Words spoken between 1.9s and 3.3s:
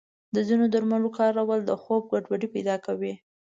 ګډوډي پیدا کوي.